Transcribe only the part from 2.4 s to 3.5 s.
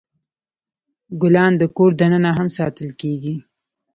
ساتل کیږي.